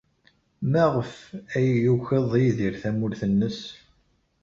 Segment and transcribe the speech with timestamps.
[0.71, 1.11] Maɣef
[1.57, 3.59] ay yukeḍ Yidir tamurt-nnes?